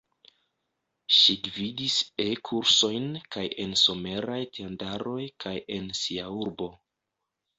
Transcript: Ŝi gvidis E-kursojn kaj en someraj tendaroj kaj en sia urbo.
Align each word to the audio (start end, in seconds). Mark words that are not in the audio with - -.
Ŝi 1.17 1.33
gvidis 1.47 1.97
E-kursojn 2.23 3.05
kaj 3.35 3.45
en 3.65 3.77
someraj 3.83 4.39
tendaroj 4.59 5.21
kaj 5.45 5.55
en 5.79 5.93
sia 6.03 6.25
urbo. 6.47 6.71